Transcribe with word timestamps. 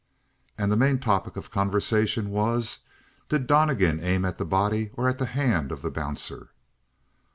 And 0.57 0.71
the 0.71 0.75
main 0.75 0.97
topic 0.97 1.35
of 1.37 1.51
conversation 1.51 2.31
was: 2.31 2.79
Did 3.29 3.45
Donnegan 3.45 3.99
aim 4.03 4.25
at 4.25 4.39
the 4.39 4.45
body 4.45 4.89
or 4.95 5.13
the 5.13 5.27
hand 5.27 5.71
of 5.71 5.83
the 5.83 5.91
bouncer? 5.91 6.49